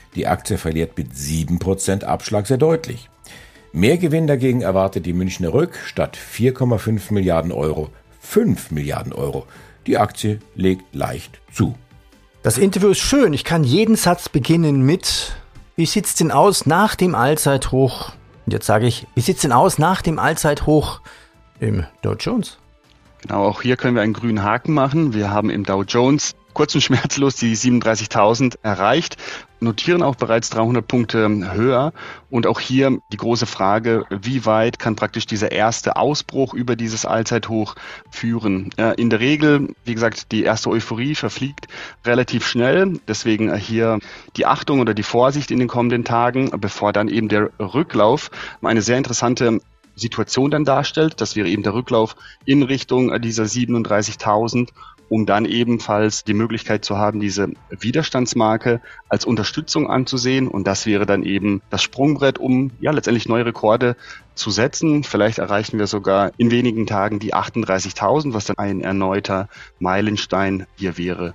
Die 0.15 0.27
Aktie 0.27 0.57
verliert 0.57 0.97
mit 0.97 1.13
7% 1.13 2.03
Abschlag 2.03 2.47
sehr 2.47 2.57
deutlich. 2.57 3.09
Mehr 3.73 3.97
Gewinn 3.97 4.27
dagegen 4.27 4.61
erwartet 4.61 5.05
die 5.05 5.13
Münchner 5.13 5.53
Rück 5.53 5.77
statt 5.85 6.17
4,5 6.17 7.13
Milliarden 7.13 7.51
Euro 7.51 7.89
5 8.21 8.71
Milliarden 8.71 9.13
Euro. 9.13 9.45
Die 9.87 9.97
Aktie 9.97 10.39
legt 10.55 10.93
leicht 10.93 11.41
zu. 11.51 11.75
Das 12.43 12.57
Interview 12.57 12.89
ist 12.89 12.99
schön. 12.99 13.33
Ich 13.33 13.43
kann 13.43 13.63
jeden 13.63 13.95
Satz 13.95 14.29
beginnen 14.29 14.81
mit 14.85 15.35
wie 15.75 15.85
sieht's 15.85 16.15
denn 16.15 16.31
aus 16.31 16.65
nach 16.65 16.95
dem 16.95 17.15
Allzeithoch? 17.15 18.11
Und 18.45 18.53
jetzt 18.53 18.65
sage 18.65 18.87
ich, 18.87 19.07
wie 19.15 19.21
sieht's 19.21 19.41
denn 19.41 19.51
aus 19.51 19.77
nach 19.77 20.01
dem 20.01 20.19
Allzeithoch 20.19 21.01
im 21.59 21.85
Dow 22.01 22.13
Jones? 22.13 22.57
Genau, 23.21 23.45
auch 23.45 23.61
hier 23.61 23.77
können 23.77 23.95
wir 23.95 24.01
einen 24.01 24.13
grünen 24.13 24.43
Haken 24.43 24.73
machen. 24.73 25.13
Wir 25.13 25.31
haben 25.31 25.49
im 25.49 25.63
Dow 25.63 25.83
Jones 25.83 26.33
kurz 26.53 26.75
und 26.75 26.81
schmerzlos 26.81 27.35
die 27.35 27.55
37.000 27.55 28.55
erreicht, 28.63 29.17
notieren 29.61 30.03
auch 30.03 30.15
bereits 30.15 30.49
300 30.49 30.85
Punkte 30.85 31.53
höher. 31.53 31.93
Und 32.29 32.47
auch 32.47 32.59
hier 32.59 32.99
die 33.11 33.17
große 33.17 33.45
Frage, 33.45 34.05
wie 34.09 34.45
weit 34.45 34.79
kann 34.79 34.95
praktisch 34.95 35.25
dieser 35.25 35.51
erste 35.51 35.95
Ausbruch 35.95 36.53
über 36.53 36.75
dieses 36.75 37.05
Allzeithoch 37.05 37.75
führen? 38.09 38.71
In 38.97 39.09
der 39.09 39.19
Regel, 39.19 39.75
wie 39.85 39.93
gesagt, 39.93 40.31
die 40.31 40.43
erste 40.43 40.69
Euphorie 40.69 41.15
verfliegt 41.15 41.67
relativ 42.05 42.47
schnell. 42.47 42.99
Deswegen 43.07 43.55
hier 43.55 43.99
die 44.35 44.45
Achtung 44.45 44.79
oder 44.79 44.93
die 44.93 45.03
Vorsicht 45.03 45.51
in 45.51 45.59
den 45.59 45.67
kommenden 45.67 46.03
Tagen, 46.03 46.51
bevor 46.59 46.91
dann 46.91 47.07
eben 47.07 47.29
der 47.29 47.51
Rücklauf 47.59 48.31
eine 48.61 48.81
sehr 48.81 48.97
interessante 48.97 49.61
Situation 49.93 50.49
dann 50.49 50.63
darstellt. 50.63 51.19
Das 51.19 51.35
wäre 51.35 51.49
eben 51.49 51.63
der 51.63 51.73
Rücklauf 51.73 52.15
in 52.45 52.63
Richtung 52.63 53.21
dieser 53.21 53.43
37.000 53.43 54.69
um 55.11 55.25
dann 55.25 55.43
ebenfalls 55.43 56.23
die 56.23 56.33
Möglichkeit 56.33 56.85
zu 56.85 56.97
haben, 56.97 57.19
diese 57.19 57.49
Widerstandsmarke 57.69 58.79
als 59.09 59.25
Unterstützung 59.25 59.89
anzusehen. 59.89 60.47
Und 60.47 60.67
das 60.67 60.85
wäre 60.85 61.05
dann 61.05 61.23
eben 61.23 61.61
das 61.69 61.83
Sprungbrett, 61.83 62.37
um 62.37 62.71
ja 62.79 62.91
letztendlich 62.91 63.27
neue 63.27 63.45
Rekorde 63.45 63.97
zu 64.35 64.51
setzen. 64.51 65.03
Vielleicht 65.03 65.39
erreichen 65.39 65.79
wir 65.79 65.87
sogar 65.87 66.31
in 66.37 66.49
wenigen 66.49 66.87
Tagen 66.87 67.19
die 67.19 67.33
38.000, 67.33 68.33
was 68.33 68.45
dann 68.45 68.57
ein 68.57 68.79
erneuter 68.79 69.49
Meilenstein 69.79 70.65
hier 70.77 70.97
wäre. 70.97 71.33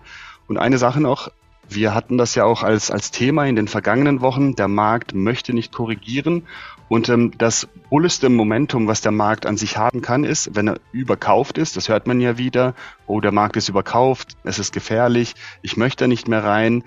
Und 0.48 0.56
eine 0.56 0.78
Sache 0.78 1.02
noch, 1.02 1.30
wir 1.68 1.94
hatten 1.94 2.18
das 2.18 2.34
ja 2.34 2.44
auch 2.44 2.62
als, 2.62 2.90
als 2.90 3.10
Thema 3.10 3.46
in 3.46 3.56
den 3.56 3.68
vergangenen 3.68 4.20
Wochen. 4.20 4.54
Der 4.54 4.68
Markt 4.68 5.14
möchte 5.14 5.52
nicht 5.52 5.72
korrigieren. 5.72 6.46
Und 6.88 7.08
ähm, 7.08 7.32
das 7.36 7.66
bulleste 7.90 8.28
Momentum, 8.28 8.86
was 8.86 9.00
der 9.00 9.12
Markt 9.12 9.46
an 9.46 9.56
sich 9.56 9.76
haben 9.76 10.02
kann, 10.02 10.24
ist, 10.24 10.54
wenn 10.54 10.68
er 10.68 10.80
überkauft 10.92 11.58
ist. 11.58 11.76
Das 11.76 11.88
hört 11.88 12.06
man 12.06 12.20
ja 12.20 12.38
wieder. 12.38 12.74
Oh, 13.06 13.20
der 13.20 13.32
Markt 13.32 13.56
ist 13.56 13.68
überkauft. 13.68 14.36
Es 14.44 14.58
ist 14.58 14.72
gefährlich. 14.72 15.34
Ich 15.62 15.76
möchte 15.76 16.06
nicht 16.06 16.28
mehr 16.28 16.44
rein. 16.44 16.84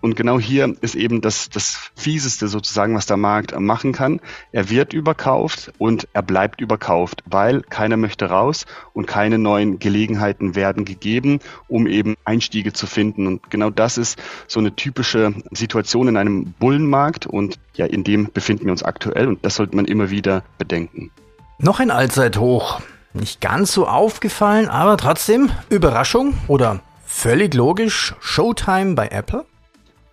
Und 0.00 0.16
genau 0.16 0.40
hier 0.40 0.74
ist 0.80 0.94
eben 0.94 1.20
das, 1.20 1.50
das 1.50 1.90
Fieseste 1.94 2.48
sozusagen, 2.48 2.94
was 2.94 3.06
der 3.06 3.16
Markt 3.16 3.58
machen 3.58 3.92
kann. 3.92 4.20
Er 4.52 4.70
wird 4.70 4.92
überkauft 4.92 5.72
und 5.78 6.08
er 6.12 6.22
bleibt 6.22 6.60
überkauft, 6.60 7.22
weil 7.26 7.62
keiner 7.62 7.96
möchte 7.96 8.26
raus 8.26 8.66
und 8.94 9.06
keine 9.06 9.38
neuen 9.38 9.78
Gelegenheiten 9.78 10.54
werden 10.54 10.84
gegeben, 10.84 11.40
um 11.68 11.86
eben 11.86 12.16
Einstiege 12.24 12.72
zu 12.72 12.86
finden. 12.86 13.26
Und 13.26 13.50
genau 13.50 13.70
das 13.70 13.98
ist 13.98 14.18
so 14.46 14.60
eine 14.60 14.74
typische 14.74 15.34
Situation 15.50 16.08
in 16.08 16.16
einem 16.16 16.52
Bullenmarkt 16.58 17.26
und 17.26 17.58
ja, 17.74 17.86
in 17.86 18.04
dem 18.04 18.30
befinden 18.32 18.64
wir 18.66 18.72
uns 18.72 18.82
aktuell 18.82 19.28
und 19.28 19.44
das 19.44 19.56
sollte 19.56 19.76
man 19.76 19.84
immer 19.84 20.10
wieder 20.10 20.42
bedenken. 20.58 21.10
Noch 21.58 21.80
ein 21.80 21.90
Allzeithoch. 21.90 22.80
Nicht 23.12 23.40
ganz 23.40 23.72
so 23.72 23.86
aufgefallen, 23.86 24.68
aber 24.68 24.96
trotzdem 24.96 25.50
Überraschung 25.68 26.34
oder 26.46 26.80
völlig 27.04 27.54
logisch 27.54 28.14
Showtime 28.20 28.94
bei 28.94 29.08
Apple? 29.08 29.44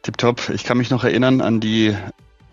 Tipptopp. 0.08 0.52
Ich 0.54 0.64
kann 0.64 0.78
mich 0.78 0.90
noch 0.90 1.04
erinnern 1.04 1.42
an 1.42 1.60
die 1.60 1.94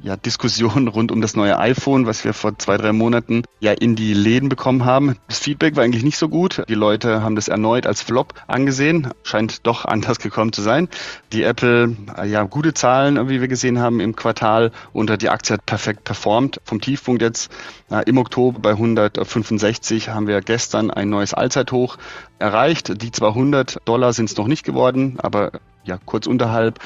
ja, 0.02 0.16
Diskussion 0.16 0.88
rund 0.94 1.12
um 1.12 1.20
das 1.20 1.36
neue 1.36 1.56
iPhone, 1.56 2.04
was 2.04 2.24
wir 2.24 2.34
vor 2.34 2.58
zwei, 2.58 2.76
drei 2.76 2.92
Monaten 2.92 3.44
ja 3.60 3.70
in 3.70 3.94
die 3.94 4.12
Läden 4.12 4.48
bekommen 4.48 4.84
haben. 4.84 5.16
Das 5.28 5.38
Feedback 5.38 5.76
war 5.76 5.84
eigentlich 5.84 6.02
nicht 6.02 6.18
so 6.18 6.28
gut. 6.28 6.64
Die 6.68 6.74
Leute 6.74 7.22
haben 7.22 7.36
das 7.36 7.46
erneut 7.46 7.86
als 7.86 8.02
Flop 8.02 8.34
angesehen. 8.48 9.12
Scheint 9.22 9.68
doch 9.68 9.84
anders 9.84 10.18
gekommen 10.18 10.52
zu 10.52 10.62
sein. 10.62 10.88
Die 11.32 11.44
Apple, 11.44 11.96
ja, 12.26 12.42
gute 12.42 12.74
Zahlen, 12.74 13.28
wie 13.28 13.40
wir 13.40 13.46
gesehen 13.46 13.78
haben 13.78 14.00
im 14.00 14.16
Quartal 14.16 14.72
und 14.92 15.22
die 15.22 15.28
Aktie 15.28 15.54
hat 15.54 15.64
perfekt 15.64 16.02
performt. 16.02 16.60
Vom 16.64 16.80
Tiefpunkt 16.80 17.22
jetzt 17.22 17.52
äh, 17.88 18.02
im 18.10 18.18
Oktober 18.18 18.58
bei 18.58 18.70
165 18.70 20.08
haben 20.08 20.26
wir 20.26 20.40
gestern 20.40 20.90
ein 20.90 21.08
neues 21.08 21.34
Allzeithoch 21.34 21.98
erreicht. 22.40 23.00
Die 23.00 23.12
200 23.12 23.78
Dollar 23.84 24.12
sind 24.12 24.28
es 24.28 24.36
noch 24.36 24.48
nicht 24.48 24.64
geworden, 24.64 25.18
aber 25.18 25.52
ja, 25.84 25.98
kurz 26.04 26.26
unterhalb 26.26 26.80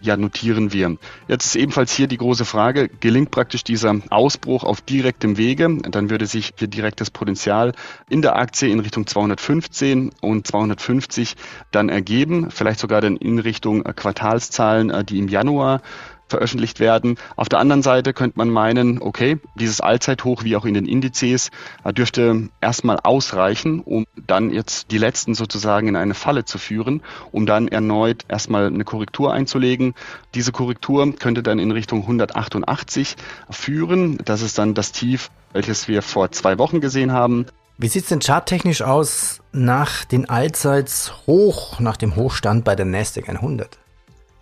ja, 0.00 0.16
notieren 0.16 0.72
wir. 0.72 0.96
Jetzt 1.28 1.46
ist 1.46 1.56
ebenfalls 1.56 1.92
hier 1.92 2.06
die 2.06 2.18
große 2.18 2.44
Frage, 2.44 2.88
gelingt 2.88 3.30
praktisch 3.30 3.64
dieser 3.64 3.96
Ausbruch 4.10 4.64
auf 4.64 4.80
direktem 4.80 5.36
Wege, 5.36 5.78
dann 5.90 6.10
würde 6.10 6.26
sich 6.26 6.52
hier 6.58 6.68
direktes 6.68 7.10
Potenzial 7.10 7.72
in 8.08 8.22
der 8.22 8.36
Aktie 8.36 8.68
in 8.68 8.80
Richtung 8.80 9.06
215 9.06 10.10
und 10.20 10.46
250 10.46 11.36
dann 11.70 11.88
ergeben, 11.88 12.50
vielleicht 12.50 12.80
sogar 12.80 13.00
dann 13.00 13.16
in 13.16 13.38
Richtung 13.38 13.84
Quartalszahlen, 13.84 14.90
äh, 14.90 15.04
die 15.04 15.18
im 15.18 15.28
Januar 15.28 15.80
veröffentlicht 16.28 16.80
werden. 16.80 17.16
Auf 17.36 17.48
der 17.48 17.58
anderen 17.58 17.82
Seite 17.82 18.12
könnte 18.12 18.38
man 18.38 18.50
meinen, 18.50 19.00
okay, 19.00 19.38
dieses 19.54 19.80
Allzeithoch 19.80 20.44
wie 20.44 20.56
auch 20.56 20.64
in 20.64 20.74
den 20.74 20.86
Indizes 20.86 21.50
äh, 21.84 21.92
dürfte 21.92 22.48
erstmal 22.60 22.98
ausreichen, 23.02 23.80
um 23.80 24.06
dann 24.26 24.50
jetzt 24.50 24.90
die 24.90 24.98
letzten 24.98 25.34
sozusagen 25.34 25.88
in 25.88 25.96
eine 25.96 26.14
Falle 26.14 26.44
zu 26.44 26.58
führen, 26.58 27.02
um 27.32 27.46
dann 27.46 27.68
erneut 27.68 28.24
erstmal 28.28 28.66
eine 28.66 28.84
Korrektur 28.84 29.32
einzulegen. 29.32 29.94
Diese 30.34 30.52
Korrektur 30.52 31.14
könnte 31.16 31.42
dann 31.42 31.58
in 31.58 31.70
Richtung 31.70 32.02
188 32.02 33.16
führen. 33.50 34.18
Das 34.24 34.42
ist 34.42 34.58
dann 34.58 34.74
das 34.74 34.92
Tief, 34.92 35.30
welches 35.52 35.88
wir 35.88 36.02
vor 36.02 36.32
zwei 36.32 36.58
Wochen 36.58 36.80
gesehen 36.80 37.12
haben. 37.12 37.46
Wie 37.78 37.88
sieht 37.88 38.04
es 38.04 38.08
denn 38.08 38.20
charttechnisch 38.20 38.80
aus 38.80 39.40
nach 39.52 40.06
den 40.06 40.30
Allzeits 40.30 41.12
hoch, 41.26 41.78
nach 41.78 41.98
dem 41.98 42.16
Hochstand 42.16 42.64
bei 42.64 42.74
der 42.74 42.86
Nasdaq 42.86 43.28
100? 43.28 43.78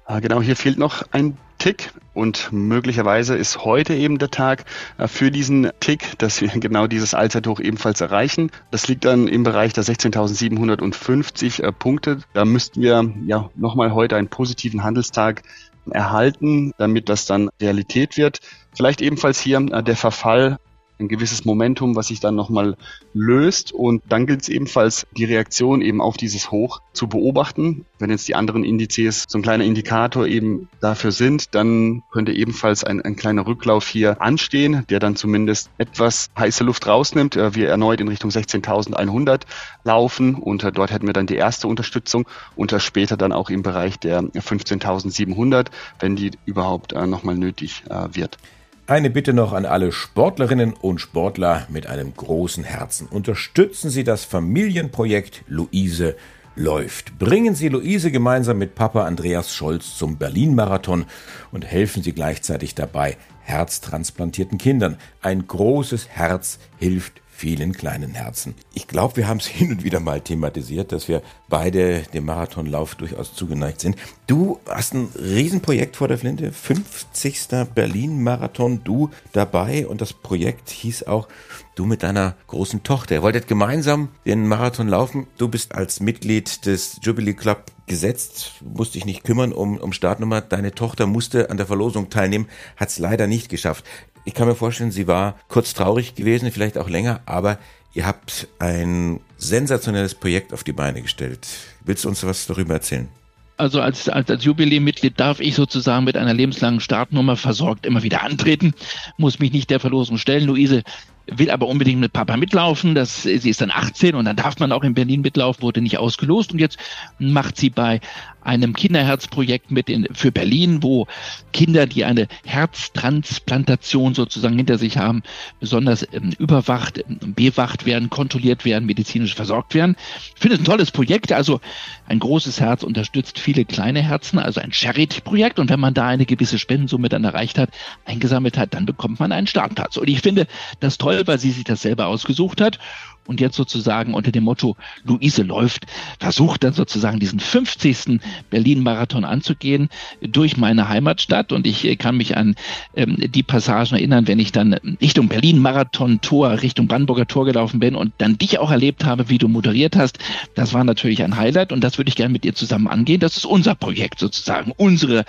Ah, 0.07 0.21
genau, 0.21 0.41
hier 0.41 0.55
fehlt 0.55 0.79
noch 0.79 1.03
ein 1.11 1.37
Tick 1.65 1.93
und 2.13 2.53
möglicherweise 2.53 3.37
ist 3.37 3.65
heute 3.65 3.95
eben 3.95 4.19
der 4.19 4.31
Tag 4.31 4.67
äh, 4.99 5.09
für 5.09 5.31
diesen 5.31 5.71
Tick, 5.81 6.19
dass 6.19 6.43
wir 6.43 6.49
genau 6.61 6.87
dieses 6.87 7.15
Allzeithoch 7.15 7.59
ebenfalls 7.59 8.03
erreichen. 8.03 8.51
Das 8.71 8.87
liegt 8.87 9.07
dann 9.07 9.29
im 9.29 9.45
Bereich 9.45 9.73
der 9.73 9.83
16.750 9.83 11.63
äh, 11.63 11.73
Punkte. 11.73 12.19
Da 12.35 12.45
müssten 12.45 12.83
wir 12.83 13.11
ja 13.25 13.49
nochmal 13.55 13.95
heute 13.95 14.17
einen 14.17 14.29
positiven 14.29 14.85
Handelstag 14.85 15.43
erhalten, 15.91 16.73
damit 16.77 17.09
das 17.09 17.25
dann 17.25 17.49
Realität 17.59 18.19
wird. 18.19 18.41
Vielleicht 18.77 19.01
ebenfalls 19.01 19.41
hier 19.41 19.57
äh, 19.61 19.83
der 19.83 19.97
Verfall 19.97 20.59
ein 20.99 21.09
gewisses 21.09 21.45
Momentum, 21.45 21.97
was 21.97 22.09
sich 22.09 22.21
dann 22.21 22.35
nochmal 22.35 22.77
löst. 23.13 23.73
Und 23.73 24.03
dann 24.09 24.27
gilt 24.27 24.43
es 24.43 24.49
ebenfalls, 24.49 25.07
die 25.17 25.25
Reaktion 25.25 25.83
eben 25.83 26.01
auf 26.01 26.17
dieses 26.17 26.51
Hoch 26.51 26.81
zu 26.93 27.09
beobachten. 27.09 27.85
Wenn 27.99 28.11
jetzt 28.11 28.29
die 28.29 28.35
anderen 28.35 28.65
Indizes 28.65 29.25
so 29.29 29.39
ein 29.39 29.43
kleiner 29.43 29.65
Indikator 29.65 30.27
eben 30.27 30.69
dafür 30.81 31.13
sind, 31.13 31.55
dann 31.55 32.03
könnte 32.13 32.33
ebenfalls 32.33 32.85
ein, 32.85 33.01
ein 33.03 33.17
kleiner 33.17 33.47
Rücklauf 33.47 33.87
hier 33.89 34.21
anstehen, 34.23 34.85
der 34.89 35.01
dann 35.01 35.17
zumindest 35.17 35.71
etwas 35.79 36.31
heiße 36.39 36.65
Luft 36.65 36.87
rausnimmt. 36.87 37.37
Äh, 37.37 37.55
wir 37.55 37.69
erneut 37.69 38.01
in 38.01 38.09
Richtung 38.09 38.31
16.100 38.31 39.43
laufen 39.83 40.35
und 40.35 40.63
äh, 40.63 40.73
dort 40.73 40.93
hätten 40.93 41.07
wir 41.07 41.13
dann 41.13 41.27
die 41.27 41.37
erste 41.37 41.67
Unterstützung 41.69 42.27
und 42.57 42.75
später 42.79 43.17
dann 43.17 43.33
auch 43.33 43.51
im 43.51 43.63
Bereich 43.63 43.99
der 43.99 44.23
15.700, 44.23 45.69
wenn 46.01 46.17
die 46.17 46.33
überhaupt 46.45 46.93
äh, 46.93 47.07
nochmal 47.07 47.37
nötig 47.37 47.85
wird. 48.13 48.39
Eine 48.87 49.09
Bitte 49.09 49.33
noch 49.33 49.55
an 49.55 49.65
alle 49.65 49.93
Sportlerinnen 49.93 50.75
und 50.75 51.01
Sportler 51.01 51.67
mit 51.71 51.87
einem 51.87 52.15
großen 52.15 52.65
Herzen. 52.65 53.09
Unterstützen 53.09 53.89
Sie 53.89 54.05
das 54.05 54.27
Familienprojekt 54.27 55.43
Luise 55.49 56.17
läuft. 56.55 57.19
Bringen 57.19 57.55
Sie 57.55 57.71
Luise 57.71 58.11
gemeinsam 58.11 58.59
mit 58.59 58.75
Papa 58.75 59.07
Andreas 59.07 59.55
Scholz 59.55 59.97
zum 59.97 60.19
Berlin-Marathon 60.19 61.07
und 61.51 61.65
helfen 61.65 62.03
Sie 62.03 62.13
gleichzeitig 62.13 62.75
dabei 62.75 63.17
herztransplantierten 63.41 64.59
Kindern. 64.59 64.99
Ein 65.23 65.47
großes 65.47 66.09
Herz 66.11 66.59
hilft 66.77 67.23
vielen 67.37 67.73
kleinen 67.73 68.15
Herzen. 68.15 68.55
Ich 68.73 68.87
glaube, 68.87 69.17
wir 69.17 69.29
haben 69.29 69.39
es 69.39 69.47
hin 69.49 69.73
und 69.73 69.85
wieder 69.85 70.01
mal 70.01 70.21
thematisiert, 70.21 70.93
dass 70.93 71.09
wir 71.09 71.23
beide 71.49 72.03
dem 72.15 72.25
Marathonlauf 72.25 72.95
durchaus 72.95 73.35
zugeneigt 73.35 73.81
sind. 73.81 73.97
Du 74.27 74.61
hast 74.69 74.95
ein 74.95 75.09
Riesenprojekt 75.19 75.97
vor 75.97 76.09
der 76.09 76.19
Flinte, 76.19 76.53
50. 76.53 77.49
Berlin-Marathon, 77.75 78.83
du 78.85 79.11
dabei 79.33 79.87
und 79.87 80.01
das 80.01 80.13
Projekt 80.13 80.71
hieß 80.71 81.05
auch 81.05 81.29
du 81.75 81.87
mit 81.87 82.03
deiner 82.05 82.37
großen 82.47 82.85
Tochter. 82.85 83.17
Ihr 83.17 83.23
wolltet 83.23 83.49
gemeinsam 83.49 84.09
den 84.25 84.47
Marathon 84.47 84.89
laufen. 84.89 85.27
Du 85.37 85.49
bist 85.49 85.75
als 85.75 86.01
Mitglied 86.01 86.67
des 86.67 87.01
Jubilee 87.03 87.35
Club 87.35 87.65
gesetzt, 87.87 88.53
musste 88.63 88.95
dich 88.95 89.05
nicht 89.05 89.25
kümmern 89.25 89.53
um, 89.53 89.77
um 89.79 89.93
Startnummer. 89.93 90.41
Deine 90.41 90.73
Tochter 90.73 91.07
musste 91.07 91.51
an 91.51 91.57
der 91.57 91.67
Verlosung 91.67 92.11
teilnehmen, 92.11 92.49
hat 92.77 92.91
es 92.91 92.99
leider 92.99 93.27
nicht 93.27 93.49
geschafft. 93.49 93.85
Ich 94.25 94.35
kann 94.35 94.49
mir 94.49 94.55
vorstellen, 94.55 94.91
sie 94.91 95.07
war 95.07 95.37
kurz 95.49 95.75
traurig 95.75 96.15
gewesen, 96.15 96.51
vielleicht 96.51 96.79
auch 96.79 96.89
länger, 96.89 97.21
aber 97.27 97.59
ihr 97.93 98.07
habt 98.07 98.49
ein 98.59 99.21
sensationelles 99.37 100.15
Projekt 100.15 100.53
auf 100.53 100.65
die 100.65 100.73
Beine 100.73 101.03
gestellt. 101.03 101.47
Willst 101.85 102.05
du 102.05 102.09
uns 102.09 102.25
was 102.25 102.47
darüber 102.47 102.75
erzählen? 102.75 103.09
Also 103.57 103.81
als, 103.81 104.09
als, 104.09 104.31
als 104.31 104.43
Jubiläummitglied 104.45 105.21
darf 105.21 105.39
ich 105.39 105.55
sozusagen 105.55 106.05
mit 106.05 106.17
einer 106.17 106.35
lebenslangen 106.35 106.81
Startnummer 106.81 107.37
versorgt 107.37 107.87
immer 107.87 108.03
wieder 108.03 108.23
antreten, 108.23 108.75
muss 109.17 109.39
mich 109.39 109.53
nicht 109.53 109.71
der 109.71 109.79
Verlosung 109.79 110.19
stellen. 110.19 110.47
Luise 110.47 110.83
will 111.27 111.51
aber 111.51 111.67
unbedingt 111.67 112.01
mit 112.01 112.13
Papa 112.13 112.37
mitlaufen. 112.37 112.95
Das, 112.95 113.23
sie 113.23 113.51
ist 113.51 113.61
dann 113.61 113.71
18 113.71 114.15
und 114.15 114.25
dann 114.27 114.37
darf 114.37 114.59
man 114.59 114.73
auch 114.73 114.85
in 114.85 114.95
Berlin 114.95 115.23
mitlaufen, 115.23 115.63
wurde 115.63 115.81
nicht 115.81 115.99
ausgelost 115.99 116.53
und 116.53 116.59
jetzt 116.59 116.79
macht 117.19 117.57
sie 117.57 117.71
bei 117.71 118.01
einem 118.45 118.75
Kinderherzprojekt 118.75 119.71
mit 119.71 119.89
in, 119.89 120.07
für 120.13 120.31
Berlin, 120.31 120.83
wo 120.83 121.07
Kinder, 121.53 121.87
die 121.87 122.05
eine 122.05 122.29
Herztransplantation 122.45 124.15
sozusagen 124.15 124.57
hinter 124.57 124.79
sich 124.79 124.99
haben, 124.99 125.23
besonders 125.61 126.07
ähm, 126.13 126.33
überwacht, 126.39 126.99
ähm, 126.99 127.35
bewacht 127.35 127.87
werden, 127.87 128.11
kontrolliert 128.11 128.65
werden, 128.65 128.85
medizinisch 128.85 129.35
versorgt 129.35 129.75
werden. 129.75 129.97
Ich 130.35 130.41
finde 130.41 130.57
es 130.57 130.61
ein 130.61 130.67
tolles 130.67 130.91
Projekt. 130.91 131.33
Also 131.33 131.61
ein 132.07 132.19
großes 132.19 132.61
Herz 132.61 132.83
unterstützt 132.83 133.39
viele 133.39 133.65
kleine 133.65 134.03
Herzen, 134.03 134.39
also 134.39 134.61
ein 134.61 134.73
Charity-Projekt. 134.73 135.59
Und 135.59 135.71
wenn 135.71 135.81
man 135.81 135.95
da 135.95 136.07
eine 136.09 136.27
gewisse 136.27 136.59
Spendensumme 136.59 137.09
dann 137.09 137.25
erreicht 137.25 137.59
hat, 137.59 137.71
eingesammelt 138.05 138.59
hat, 138.59 138.75
dann 138.75 138.85
bekommt 138.85 139.21
man 139.21 139.33
einen 139.33 139.47
Startplatz. 139.47 139.97
Und 139.97 140.09
ich 140.09 140.21
finde 140.21 140.47
das 140.81 140.99
toll, 140.99 141.14
weil 141.25 141.39
sie 141.39 141.51
sich 141.51 141.65
das 141.65 141.83
selber 141.83 142.07
ausgesucht 142.07 142.61
hat 142.61 142.79
und 143.27 143.41
jetzt 143.41 143.57
sozusagen 143.57 144.15
unter 144.15 144.33
dem 144.33 144.45
Motto 144.45 144.77
Luise 145.05 145.43
läuft, 145.43 145.87
versucht 146.19 146.65
dann 146.65 146.73
sozusagen 146.73 147.21
diesen 147.21 147.41
50. 147.41 148.21
Berlin-Marathon 148.51 149.25
anzugehen 149.25 149.89
durch 150.21 150.57
meine 150.57 150.89
Heimatstadt. 150.89 151.53
Und 151.53 151.67
ich 151.67 151.85
äh, 151.85 151.97
kann 151.97 152.17
mich 152.17 152.37
an 152.37 152.55
ähm, 152.97 153.17
die 153.19 153.43
Passagen 153.43 153.95
erinnern, 153.95 154.29
wenn 154.29 154.39
ich 154.39 154.53
dann 154.53 154.75
Richtung 155.01 155.29
Berlin-Marathon-Tor, 155.29 156.63
Richtung 156.63 156.87
Brandenburger 156.87 157.27
Tor 157.27 157.45
gelaufen 157.45 157.81
bin 157.81 157.95
und 157.95 158.13
dann 158.19 158.39
dich 158.39 158.59
auch 158.59 158.71
erlebt 158.71 159.05
habe, 159.05 159.29
wie 159.29 159.39
du 159.39 159.49
moderiert 159.49 159.97
hast. 159.97 160.19
Das 160.55 160.73
war 160.73 160.85
natürlich 160.85 161.23
ein 161.23 161.37
Highlight 161.37 161.73
und 161.73 161.83
das 161.83 161.99
würde 161.99 162.09
ich 162.09 162.17
gerne 162.17 162.33
mit 162.33 162.45
dir 162.45 162.55
zusammen 162.55 162.89
angehen. 162.89 163.21
Das 163.21 163.37
ist 163.37 163.47
unser 163.47 163.75
Projekt 163.75 164.19
sozusagen, 164.19 164.73
unsere 164.77 165.25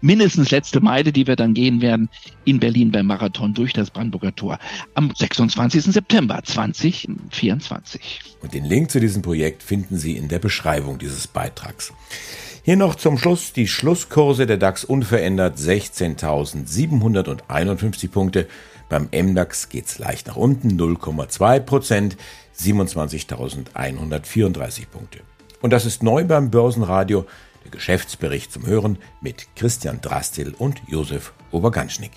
mindestens 0.00 0.50
letzte 0.50 0.80
Meile, 0.80 1.12
die 1.12 1.26
wir 1.26 1.36
dann 1.36 1.54
gehen 1.54 1.80
werden 1.80 2.08
in 2.44 2.60
Berlin 2.60 2.90
beim 2.90 3.06
Marathon 3.06 3.54
durch 3.54 3.72
das 3.72 3.90
Brandenburger 3.90 4.34
Tor 4.34 4.58
am 4.94 5.12
26. 5.14 5.84
September 5.84 6.42
2024. 7.30 8.20
Und 8.42 8.54
den 8.54 8.64
Link 8.64 8.90
zu 8.90 8.98
diesem 9.00 9.22
Projekt 9.22 9.62
finden 9.62 9.96
Sie 9.96 10.16
in 10.16 10.28
der 10.28 10.38
Beschreibung 10.38 10.98
dieses 10.98 11.26
Beitrags. 11.26 11.94
Hier 12.62 12.76
noch 12.76 12.96
zum 12.96 13.16
Schluss 13.16 13.54
die 13.54 13.66
Schlusskurse 13.66 14.46
der 14.46 14.58
DAX 14.58 14.84
unverändert 14.84 15.56
16.751 15.56 18.10
Punkte. 18.10 18.46
Beim 18.88 19.08
MDAX 19.12 19.70
geht's 19.70 19.98
leicht 19.98 20.28
nach 20.28 20.36
unten 20.36 20.78
0,2 20.78 21.60
Prozent 21.60 22.16
27.134 22.58 24.86
Punkte. 24.86 25.20
Und 25.60 25.72
das 25.72 25.86
ist 25.86 26.02
neu 26.02 26.24
beim 26.24 26.50
Börsenradio 26.50 27.24
der 27.64 27.70
Geschäftsbericht 27.70 28.52
zum 28.52 28.66
Hören 28.66 28.98
mit 29.20 29.46
Christian 29.56 30.00
Drastil 30.00 30.54
und 30.58 30.80
Josef 30.86 31.32
Oberganschnick. 31.50 32.12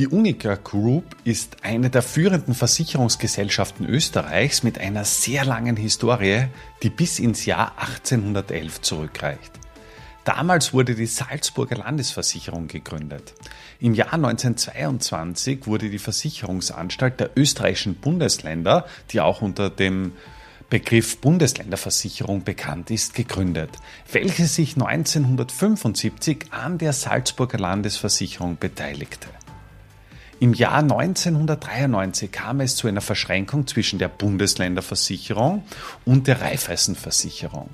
Die 0.00 0.08
Unica 0.08 0.54
Group 0.54 1.14
ist 1.24 1.58
eine 1.60 1.90
der 1.90 2.00
führenden 2.00 2.54
Versicherungsgesellschaften 2.54 3.84
Österreichs 3.84 4.62
mit 4.62 4.78
einer 4.78 5.04
sehr 5.04 5.44
langen 5.44 5.76
Historie, 5.76 6.46
die 6.82 6.88
bis 6.88 7.18
ins 7.18 7.44
Jahr 7.44 7.78
1811 7.78 8.80
zurückreicht. 8.80 9.52
Damals 10.24 10.72
wurde 10.72 10.94
die 10.94 11.04
Salzburger 11.04 11.76
Landesversicherung 11.76 12.66
gegründet. 12.66 13.34
Im 13.78 13.92
Jahr 13.92 14.14
1922 14.14 15.66
wurde 15.66 15.90
die 15.90 15.98
Versicherungsanstalt 15.98 17.20
der 17.20 17.32
österreichischen 17.36 17.96
Bundesländer, 17.96 18.86
die 19.10 19.20
auch 19.20 19.42
unter 19.42 19.68
dem 19.68 20.12
Begriff 20.70 21.18
Bundesländerversicherung 21.18 22.42
bekannt 22.42 22.90
ist, 22.90 23.12
gegründet, 23.12 23.68
welche 24.10 24.46
sich 24.46 24.76
1975 24.76 26.46
an 26.52 26.78
der 26.78 26.94
Salzburger 26.94 27.58
Landesversicherung 27.58 28.56
beteiligte. 28.58 29.28
Im 30.42 30.54
Jahr 30.54 30.78
1993 30.78 32.32
kam 32.32 32.60
es 32.60 32.74
zu 32.74 32.88
einer 32.88 33.02
Verschränkung 33.02 33.66
zwischen 33.66 33.98
der 33.98 34.08
Bundesländerversicherung 34.08 35.64
und 36.06 36.28
der 36.28 36.40
Raiffeisenversicherung. 36.40 37.68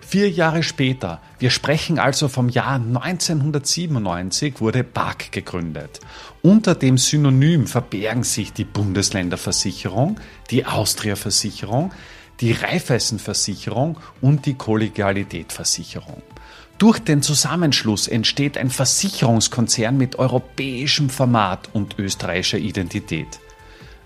Vier 0.00 0.30
Jahre 0.30 0.62
später, 0.62 1.20
wir 1.38 1.50
sprechen 1.50 1.98
also 1.98 2.28
vom 2.28 2.48
Jahr 2.48 2.76
1997, 2.76 4.62
wurde 4.62 4.82
BAG 4.82 5.30
gegründet. 5.30 6.00
Unter 6.40 6.74
dem 6.74 6.96
Synonym 6.96 7.66
verbergen 7.66 8.22
sich 8.22 8.50
die 8.54 8.64
Bundesländerversicherung, 8.64 10.18
die 10.50 10.64
Austria-Versicherung, 10.64 11.92
die 12.40 12.52
Raiffeisenversicherung 12.52 13.98
und 14.22 14.46
die 14.46 14.54
Kollegialitätversicherung. 14.54 16.22
Durch 16.78 16.98
den 16.98 17.22
Zusammenschluss 17.22 18.06
entsteht 18.06 18.58
ein 18.58 18.68
Versicherungskonzern 18.68 19.96
mit 19.96 20.18
europäischem 20.18 21.08
Format 21.08 21.70
und 21.72 21.98
österreichischer 21.98 22.58
Identität. 22.58 23.40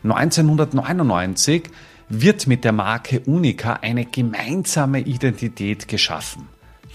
1999 0.05 1.65
wird 2.09 2.47
mit 2.47 2.63
der 2.63 2.73
Marke 2.73 3.21
Unica 3.27 3.75
eine 3.75 4.05
gemeinsame 4.05 5.01
Identität 5.01 5.89
geschaffen. 5.89 6.49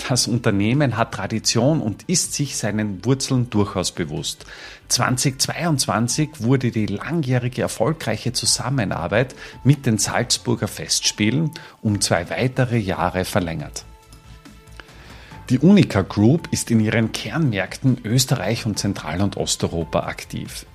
Das 0.09 0.27
Unternehmen 0.27 0.97
hat 0.97 1.13
Tradition 1.13 1.81
und 1.81 2.03
ist 2.03 2.33
sich 2.33 2.55
seinen 2.55 3.03
Wurzeln 3.03 3.49
durchaus 3.49 3.91
bewusst. 3.91 4.45
2022 4.89 6.29
wurde 6.39 6.71
die 6.71 6.85
langjährige 6.85 7.61
erfolgreiche 7.61 8.31
Zusammenarbeit 8.33 9.35
mit 9.63 9.85
den 9.85 9.97
Salzburger 9.97 10.67
Festspielen 10.67 11.51
um 11.81 11.99
zwei 12.01 12.29
weitere 12.29 12.77
Jahre 12.77 13.25
verlängert. 13.25 13.85
Die 15.49 15.59
Unica 15.59 16.01
Group 16.01 16.47
ist 16.49 16.71
in 16.71 16.79
ihren 16.79 17.11
Kernmärkten 17.11 17.99
Österreich 18.03 18.65
und 18.65 18.79
Zentral- 18.79 19.21
und 19.21 19.37
Osteuropa 19.37 19.99
aktiv. 19.99 20.65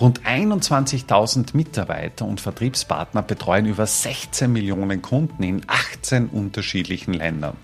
Rund 0.00 0.22
21.000 0.22 1.54
Mitarbeiter 1.54 2.24
und 2.24 2.40
Vertriebspartner 2.40 3.20
betreuen 3.20 3.66
über 3.66 3.86
16 3.86 4.50
Millionen 4.50 5.02
Kunden 5.02 5.42
in 5.42 5.60
18 5.66 6.28
unterschiedlichen 6.28 7.12
Ländern. 7.12 7.58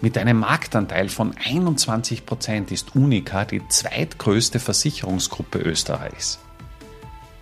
Mit 0.00 0.16
einem 0.16 0.38
Marktanteil 0.38 1.10
von 1.10 1.34
21 1.36 2.24
Prozent 2.24 2.72
ist 2.72 2.96
Unica 2.96 3.44
die 3.44 3.60
zweitgrößte 3.68 4.58
Versicherungsgruppe 4.58 5.58
Österreichs. 5.58 6.38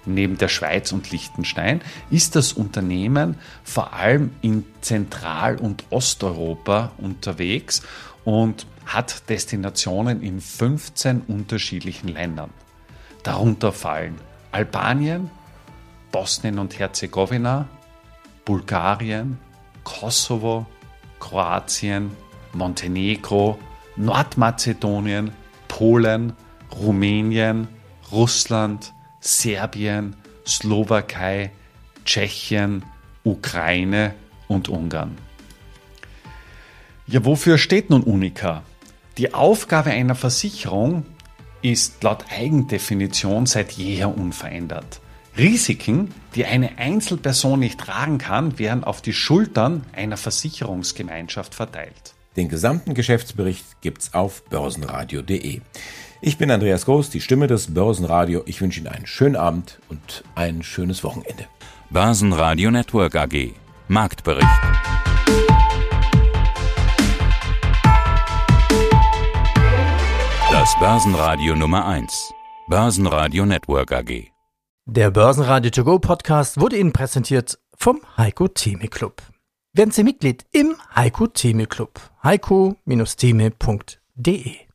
Neben 0.06 0.38
der 0.38 0.48
Schweiz 0.48 0.92
und 0.92 1.10
Liechtenstein 1.10 1.82
ist 2.10 2.36
das 2.36 2.52
Unternehmen 2.52 3.36
vor 3.64 3.92
allem 3.92 4.30
in 4.40 4.64
Zentral- 4.80 5.58
und 5.58 5.84
Osteuropa 5.90 6.92
unterwegs 6.98 7.82
und 8.24 8.66
hat 8.86 9.28
Destinationen 9.28 10.22
in 10.22 10.40
15 10.40 11.22
unterschiedlichen 11.28 12.08
Ländern. 12.08 12.50
Darunter 13.22 13.72
fallen 13.72 14.16
Albanien, 14.52 15.30
Bosnien 16.10 16.58
und 16.58 16.78
Herzegowina, 16.78 17.68
Bulgarien, 18.44 19.38
Kosovo, 19.84 20.66
Kroatien, 21.20 22.10
Montenegro, 22.52 23.58
Nordmazedonien, 23.96 25.32
Polen, 25.68 26.32
Rumänien, 26.72 27.68
Russland, 28.10 28.92
Serbien, 29.20 30.16
Slowakei, 30.46 31.50
Tschechien, 32.04 32.84
Ukraine 33.24 34.14
und 34.48 34.68
Ungarn. 34.68 35.18
Ja, 37.06 37.24
wofür 37.24 37.58
steht 37.58 37.90
nun 37.90 38.02
Unica? 38.02 38.62
Die 39.18 39.34
Aufgabe 39.34 39.90
einer 39.90 40.14
Versicherung 40.14 41.04
ist 41.62 42.02
laut 42.02 42.24
Eigendefinition 42.30 43.46
seit 43.46 43.72
jeher 43.72 44.16
unverändert. 44.16 45.00
Risiken, 45.36 46.12
die 46.34 46.46
eine 46.46 46.78
Einzelperson 46.78 47.60
nicht 47.60 47.78
tragen 47.78 48.18
kann, 48.18 48.58
werden 48.58 48.84
auf 48.84 49.02
die 49.02 49.12
Schultern 49.12 49.84
einer 49.92 50.16
Versicherungsgemeinschaft 50.16 51.54
verteilt. 51.54 52.14
Den 52.36 52.48
gesamten 52.48 52.94
Geschäftsbericht 52.94 53.64
gibt's 53.80 54.14
auf 54.14 54.44
börsenradio.de. 54.44 55.60
Ich 56.22 56.36
bin 56.36 56.50
Andreas 56.50 56.84
Groß, 56.84 57.08
die 57.08 57.22
Stimme 57.22 57.46
des 57.46 57.72
Börsenradio. 57.72 58.42
Ich 58.44 58.60
wünsche 58.60 58.80
Ihnen 58.80 58.88
einen 58.88 59.06
schönen 59.06 59.36
Abend 59.36 59.78
und 59.88 60.22
ein 60.34 60.62
schönes 60.62 61.02
Wochenende. 61.02 61.46
Börsenradio 61.88 62.70
Network 62.70 63.16
AG. 63.16 63.54
Marktbericht. 63.88 64.46
Das 70.50 70.78
Börsenradio 70.78 71.56
Nummer 71.56 71.86
1. 71.86 72.34
Börsenradio 72.68 73.46
Network 73.46 73.90
AG. 73.90 74.26
Der 74.84 75.10
Börsenradio 75.10 75.70
To 75.70 75.84
Go 75.84 75.98
Podcast 75.98 76.60
wurde 76.60 76.76
Ihnen 76.76 76.92
präsentiert 76.92 77.58
vom 77.78 78.02
Heiko 78.18 78.46
Theme 78.48 78.88
Club. 78.88 79.22
Werden 79.72 79.90
Sie 79.90 80.04
Mitglied 80.04 80.44
im 80.52 80.74
Heiko 80.94 81.28
Theme 81.28 81.66
Club. 81.66 81.98
heiko-theme.de 82.22 84.69